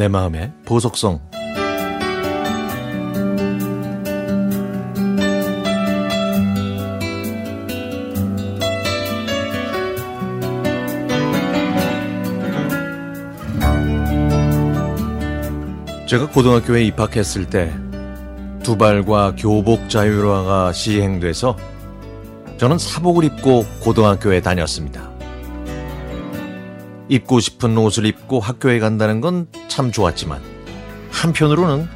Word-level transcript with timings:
내 0.00 0.08
마음의 0.08 0.50
보석성 0.64 1.20
제가 16.06 16.30
고등학교에 16.30 16.84
입학했을 16.84 17.50
때 17.50 17.70
두발과 18.62 19.34
교복 19.36 19.90
자율화가 19.90 20.72
시행돼서 20.72 21.58
저는 22.56 22.78
사복을 22.78 23.24
입고 23.24 23.66
고등학교에 23.82 24.40
다녔습니다. 24.40 25.10
입고 27.10 27.40
싶은 27.40 27.76
옷을 27.76 28.06
입고 28.06 28.40
학교에 28.40 28.78
간다는 28.78 29.20
건 29.20 29.46
참 29.70 29.90
좋았지만 29.92 30.40
한편으로는 31.10 31.88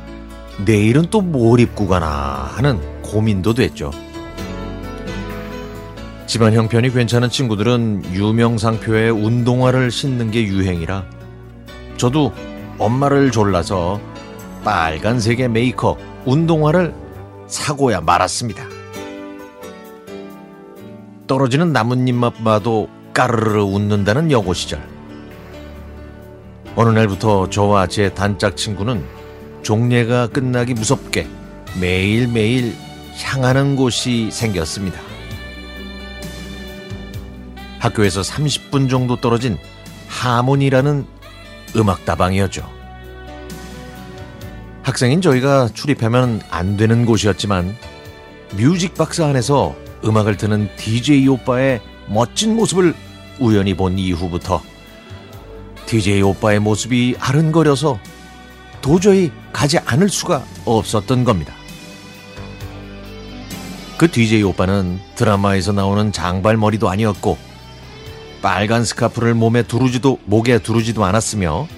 내일은 0.65 1.07
또 1.11 1.21
뭘 1.21 1.59
입고 1.61 1.89
가나 1.89 2.51
하는 2.55 2.81
고민도 3.03 3.55
됐죠. 3.55 3.91
집안 6.27 6.53
형편이 6.55 6.91
괜찮은 6.91 7.29
친구들은 7.29 8.15
유명 8.15 8.57
상표의 8.59 9.11
운동화를 9.11 9.91
신는 9.91 10.31
게 10.31 10.45
유행이라 10.45 11.05
저도 11.97 12.33
엄마를 12.79 13.31
졸라서 13.31 14.01
빨간색의 14.65 15.49
메이커 15.51 15.97
운동화를 16.25 16.95
사고야 17.47 18.01
말았습니다. 18.01 18.65
떨어지는 21.27 21.73
나뭇잎만 21.73 22.33
봐도 22.45 22.89
까르르 23.13 23.63
웃는다는 23.63 24.31
여고 24.31 24.55
시절. 24.55 24.94
어느 26.77 26.91
날부터 26.91 27.51
저와 27.51 27.87
제 27.87 28.13
단짝 28.13 28.57
친구는 28.57 29.05
종례가 29.63 30.29
끝나기 30.29 30.75
무섭게 30.75 31.29
매일매일 31.81 32.75
향하는 33.23 33.77
곳이 33.77 34.31
생겼습니다. 34.33 35.01
학교에서 37.79 38.23
30분 38.23 38.91
정도 38.91 39.17
떨어진 39.17 39.57
하모니라는 40.09 41.07
음악다방이었죠. 41.77 42.69
학생인 44.83 45.21
저희가 45.21 45.69
출입하면 45.75 46.43
안 46.51 46.77
되는 46.77 47.07
곳이었지만 47.07 47.77
뮤직 48.57 48.95
박스 48.95 49.23
안에서 49.23 49.77
음악을 50.05 50.37
트는 50.37 50.69
DJ 50.77 51.27
오빠의 51.29 51.81
멋진 52.09 52.57
모습을 52.57 52.95
우연히 53.39 53.75
본 53.75 53.99
이후부터 53.99 54.61
DJ 55.95 56.23
오빠의 56.23 56.59
모습이 56.59 57.15
아른거려서 57.21 58.01
도저히 58.83 59.31
가지 59.53 59.79
않을 59.79 60.09
수가 60.09 60.45
없었던 60.65 61.23
겁니다. 61.23 61.55
그 63.97 64.11
DJ 64.11 64.43
오빠는 64.43 64.99
드라마에서 65.15 65.71
나오는 65.71 66.11
장발머리도 66.11 66.91
아니었고 66.91 67.39
빨간 68.43 68.85
스카프를 68.85 69.35
몸에 69.35 69.63
두르지도 69.63 70.19
목에 70.25 70.59
두르지도 70.59 71.05
않았으며 71.05 71.69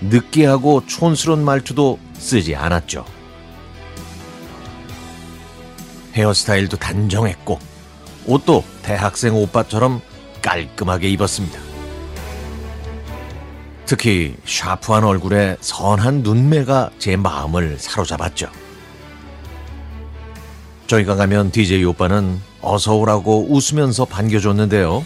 느끼하고 0.00 0.86
촌스러운 0.86 1.44
말투도 1.44 1.98
쓰지 2.18 2.54
않았죠. 2.54 3.04
헤어스타일도 6.14 6.76
단정했고 6.76 7.58
옷도 8.26 8.62
대학생 8.82 9.34
오빠처럼 9.34 10.00
깔끔하게 10.40 11.08
입었습니다. 11.08 11.65
특히 13.86 14.34
샤프한 14.44 15.04
얼굴에 15.04 15.56
선한 15.60 16.22
눈매가 16.22 16.90
제 16.98 17.16
마음을 17.16 17.78
사로잡았죠. 17.78 18.50
저희가 20.88 21.14
가면 21.14 21.52
DJ 21.52 21.84
오빠는 21.84 22.40
어서 22.60 22.96
오라고 22.96 23.46
웃으면서 23.48 24.04
반겨줬는데요. 24.04 25.04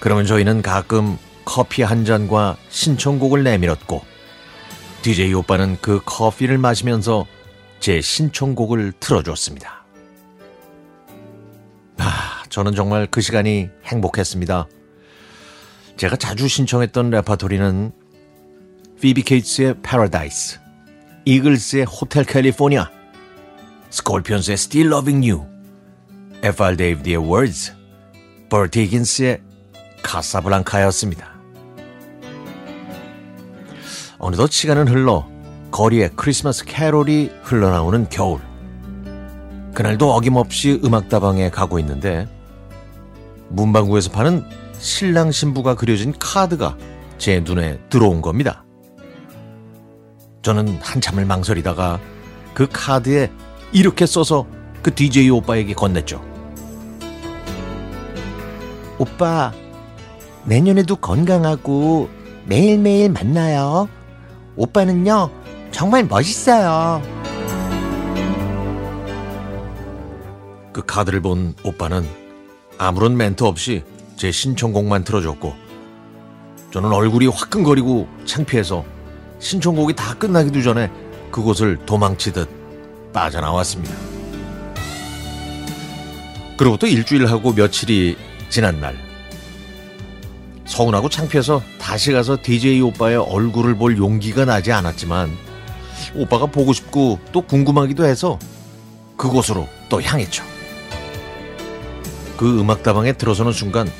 그러면 0.00 0.26
저희는 0.26 0.62
가끔 0.62 1.18
커피 1.44 1.82
한 1.82 2.04
잔과 2.04 2.56
신청곡을 2.68 3.44
내밀었고 3.44 4.02
DJ 5.02 5.32
오빠는 5.34 5.78
그 5.80 6.00
커피를 6.04 6.58
마시면서 6.58 7.26
제 7.78 8.00
신청곡을 8.00 8.92
틀어줬습니다. 8.98 9.84
아, 11.98 12.42
저는 12.48 12.74
정말 12.74 13.06
그 13.06 13.20
시간이 13.20 13.70
행복했습니다. 13.84 14.66
제가 16.00 16.16
자주 16.16 16.48
신청했던 16.48 17.10
레파토리는 17.10 17.92
피비 19.02 19.22
케이츠의 19.22 19.82
Paradise, 19.82 20.58
이글스의 21.26 21.84
Hotel 21.84 22.24
California, 22.24 22.90
스콜피온스의 23.90 24.54
Still 24.54 24.94
Loving 24.94 25.30
You, 25.30 25.46
F.R. 26.42 26.78
데이비드의 26.78 27.18
Words, 27.18 27.74
버티 28.48 28.84
히긴스의 28.84 29.42
카사블랑카였습니다. 30.02 31.34
어느덧 34.16 34.50
시간은 34.50 34.88
흘러 34.88 35.28
거리에 35.70 36.08
크리스마스 36.16 36.64
캐롤이 36.64 37.30
흘러나오는 37.42 38.08
겨울. 38.08 38.40
그날도 39.74 40.14
어김없이 40.14 40.80
음악다방에 40.82 41.50
가고 41.50 41.78
있는데 41.78 42.26
문방구에서 43.50 44.10
파는 44.12 44.69
신랑 44.80 45.30
신부가 45.30 45.74
그려진 45.74 46.14
카드가 46.18 46.76
제 47.18 47.40
눈에 47.40 47.78
들어온 47.90 48.22
겁니다. 48.22 48.64
저는 50.42 50.78
한참을 50.80 51.26
망설이다가 51.26 52.00
그 52.54 52.66
카드에 52.72 53.30
이렇게 53.72 54.06
써서 54.06 54.46
그 54.82 54.94
DJ 54.94 55.28
오빠에게 55.28 55.74
건넸죠. 55.74 56.22
오빠, 58.98 59.52
내년에도 60.44 60.96
건강하고 60.96 62.08
매일매일 62.46 63.10
만나요. 63.10 63.86
오빠는요, 64.56 65.30
정말 65.70 66.06
멋있어요. 66.06 67.02
그 70.72 70.82
카드를 70.86 71.20
본 71.20 71.54
오빠는 71.64 72.06
아무런 72.78 73.18
멘트 73.18 73.44
없이 73.44 73.84
제 74.20 74.30
신청곡만 74.30 75.02
틀어줬고 75.04 75.54
저는 76.74 76.92
얼굴이 76.92 77.28
화끈거리고 77.28 78.06
창피해서 78.26 78.84
신청곡이 79.38 79.94
다 79.96 80.12
끝나기도 80.12 80.60
전에 80.60 80.90
그곳을 81.30 81.78
도망치듯 81.86 82.46
빠져나왔습니다. 83.14 83.96
그리고 86.58 86.76
또 86.76 86.86
일주일하고 86.86 87.54
며칠이 87.54 88.18
지난 88.50 88.78
날 88.78 88.94
서운하고 90.66 91.08
창피해서 91.08 91.62
다시 91.78 92.12
가서 92.12 92.36
DJ 92.42 92.82
오빠의 92.82 93.16
얼굴을 93.16 93.78
볼 93.78 93.96
용기가 93.96 94.44
나지 94.44 94.70
않았지만 94.70 95.30
오빠가 96.14 96.44
보고 96.44 96.74
싶고 96.74 97.18
또 97.32 97.40
궁금하기도 97.40 98.04
해서 98.04 98.38
그곳으로 99.16 99.66
또 99.88 100.02
향했죠. 100.02 100.44
그 102.36 102.60
음악다방에 102.60 103.14
들어서는 103.14 103.52
순간 103.52 103.90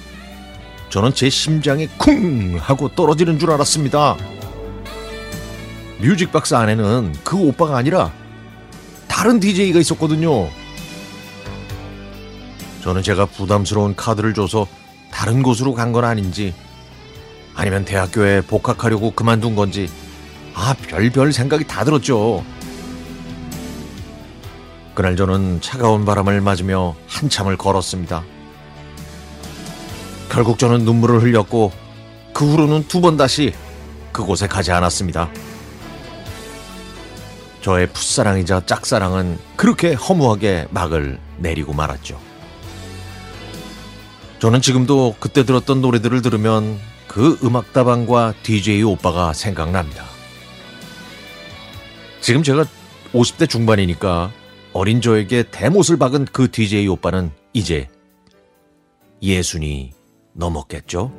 저는 0.90 1.14
제 1.14 1.30
심장이 1.30 1.86
쿵 1.98 2.56
하고 2.60 2.88
떨어지는 2.88 3.38
줄 3.38 3.50
알았습니다. 3.52 4.16
뮤직박스 6.00 6.54
안에는 6.54 7.14
그 7.22 7.36
오빠가 7.36 7.76
아니라 7.76 8.12
다른 9.06 9.38
DJ가 9.38 9.78
있었거든요. 9.80 10.48
저는 12.82 13.02
제가 13.02 13.26
부담스러운 13.26 13.94
카드를 13.94 14.34
줘서 14.34 14.66
다른 15.10 15.42
곳으로 15.42 15.74
간 15.74 15.92
건 15.92 16.04
아닌지 16.04 16.54
아니면 17.54 17.84
대학교에 17.84 18.40
복학하려고 18.42 19.10
그만둔 19.10 19.54
건지 19.54 19.88
아 20.54 20.74
별별 20.88 21.32
생각이 21.32 21.66
다 21.66 21.84
들었죠. 21.84 22.42
그날 24.94 25.14
저는 25.16 25.60
차가운 25.60 26.04
바람을 26.04 26.40
맞으며 26.40 26.96
한참을 27.06 27.56
걸었습니다. 27.56 28.24
결국 30.30 30.58
저는 30.58 30.84
눈물을 30.84 31.22
흘렸고 31.22 31.72
그 32.32 32.50
후로는 32.50 32.86
두 32.88 33.00
번 33.00 33.16
다시 33.16 33.52
그곳에 34.12 34.46
가지 34.46 34.72
않았습니다. 34.72 35.28
저의 37.60 37.88
풋사랑이자 37.92 38.64
짝사랑은 38.64 39.38
그렇게 39.56 39.92
허무하게 39.92 40.68
막을 40.70 41.18
내리고 41.38 41.72
말았죠. 41.72 42.18
저는 44.38 44.62
지금도 44.62 45.16
그때 45.20 45.44
들었던 45.44 45.82
노래들을 45.82 46.22
들으면 46.22 46.78
그 47.06 47.38
음악다방과 47.42 48.34
DJ 48.42 48.82
오빠가 48.84 49.32
생각납니다. 49.34 50.04
지금 52.20 52.42
제가 52.42 52.64
50대 53.12 53.48
중반이니까 53.48 54.30
어린 54.72 55.00
저에게 55.00 55.42
대못을 55.50 55.98
박은 55.98 56.26
그 56.32 56.50
DJ 56.50 56.86
오빠는 56.88 57.32
이제 57.52 57.88
예순이 59.22 59.92
넘었겠죠? 60.40 61.12